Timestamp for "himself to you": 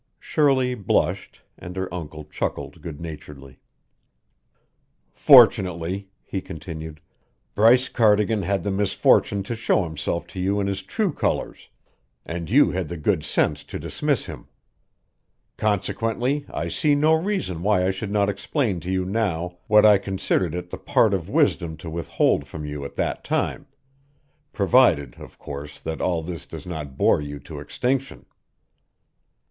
9.83-10.59